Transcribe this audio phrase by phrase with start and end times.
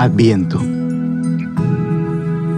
[0.00, 0.58] Adviento.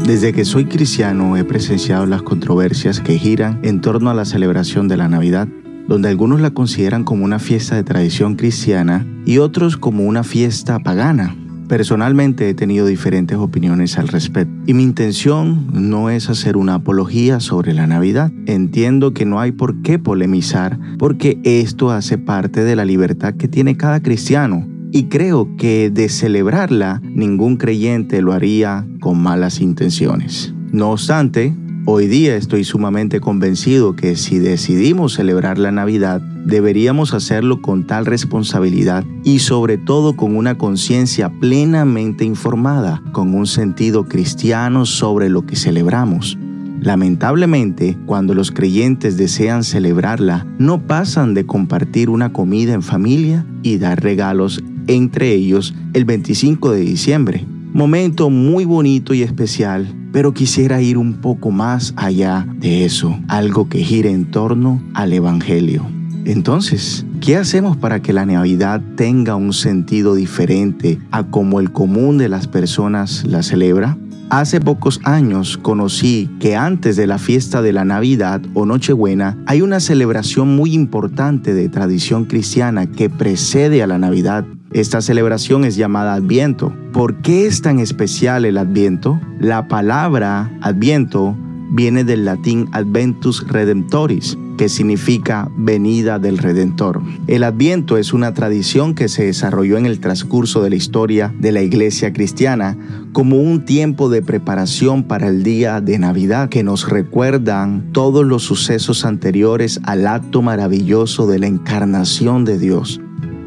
[0.07, 4.87] Desde que soy cristiano he presenciado las controversias que giran en torno a la celebración
[4.87, 5.49] de la Navidad,
[5.89, 10.79] donde algunos la consideran como una fiesta de tradición cristiana y otros como una fiesta
[10.79, 11.35] pagana.
[11.67, 17.41] Personalmente he tenido diferentes opiniones al respecto y mi intención no es hacer una apología
[17.41, 18.31] sobre la Navidad.
[18.47, 23.49] Entiendo que no hay por qué polemizar porque esto hace parte de la libertad que
[23.49, 30.55] tiene cada cristiano y creo que de celebrarla ningún creyente lo haría con malas intenciones.
[30.71, 31.55] No obstante,
[31.87, 38.05] hoy día estoy sumamente convencido que si decidimos celebrar la Navidad, deberíamos hacerlo con tal
[38.05, 45.47] responsabilidad y sobre todo con una conciencia plenamente informada, con un sentido cristiano sobre lo
[45.47, 46.37] que celebramos.
[46.83, 53.79] Lamentablemente, cuando los creyentes desean celebrarla, no pasan de compartir una comida en familia y
[53.79, 57.45] dar regalos entre ellos el 25 de diciembre.
[57.73, 63.69] Momento muy bonito y especial, pero quisiera ir un poco más allá de eso, algo
[63.69, 65.87] que gire en torno al Evangelio.
[66.25, 72.19] Entonces, ¿qué hacemos para que la Navidad tenga un sentido diferente a como el común
[72.19, 73.97] de las personas la celebra?
[74.33, 79.61] Hace pocos años conocí que antes de la fiesta de la Navidad o Nochebuena hay
[79.61, 84.47] una celebración muy importante de tradición cristiana que precede a la Navidad.
[84.71, 86.73] Esta celebración es llamada Adviento.
[86.95, 89.21] ¿Por qué es tan especial el Adviento?
[89.39, 91.37] La palabra Adviento
[91.71, 97.03] viene del latín Adventus Redemptoris, que significa venida del Redentor.
[97.27, 101.51] El Adviento es una tradición que se desarrolló en el transcurso de la historia de
[101.51, 102.77] la iglesia cristiana
[103.13, 108.45] como un tiempo de preparación para el día de Navidad que nos recuerdan todos los
[108.45, 113.01] sucesos anteriores al acto maravilloso de la encarnación de Dios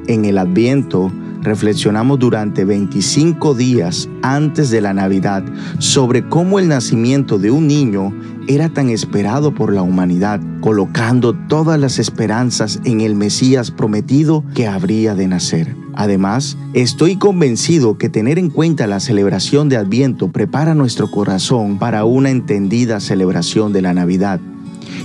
[0.07, 1.13] en el Adviento
[1.45, 5.43] reflexionamos durante 25 días antes de la Navidad
[5.79, 8.13] sobre cómo el nacimiento de un niño
[8.47, 14.67] era tan esperado por la humanidad, colocando todas las esperanzas en el Mesías prometido que
[14.67, 15.75] habría de nacer.
[15.93, 22.03] Además, estoy convencido que tener en cuenta la celebración de Adviento prepara nuestro corazón para
[22.03, 24.41] una entendida celebración de la Navidad.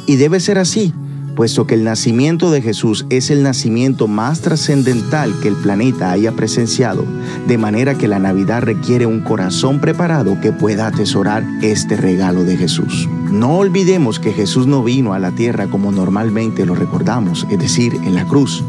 [0.06, 0.92] Y debe ser así,
[1.40, 6.32] puesto que el nacimiento de Jesús es el nacimiento más trascendental que el planeta haya
[6.32, 7.06] presenciado,
[7.48, 12.58] de manera que la Navidad requiere un corazón preparado que pueda atesorar este regalo de
[12.58, 13.08] Jesús.
[13.32, 17.94] No olvidemos que Jesús no vino a la tierra como normalmente lo recordamos, es decir,
[18.04, 18.62] en la cruz.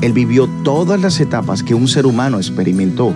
[0.00, 3.12] Él vivió todas las etapas que un ser humano experimentó,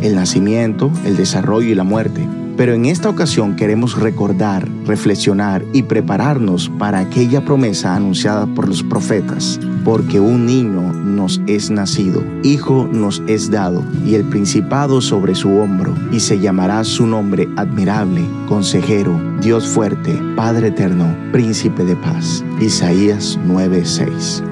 [0.00, 2.26] el nacimiento, el desarrollo y la muerte.
[2.62, 8.84] Pero en esta ocasión queremos recordar, reflexionar y prepararnos para aquella promesa anunciada por los
[8.84, 15.34] profetas, porque un niño nos es nacido, hijo nos es dado, y el principado sobre
[15.34, 21.96] su hombro, y se llamará su nombre admirable, consejero, Dios fuerte, Padre eterno, príncipe de
[21.96, 22.44] paz.
[22.60, 24.51] Isaías 9:6.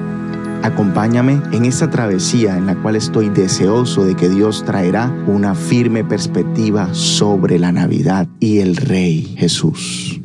[0.63, 6.03] Acompáñame en esta travesía en la cual estoy deseoso de que Dios traerá una firme
[6.03, 10.20] perspectiva sobre la Navidad y el Rey Jesús.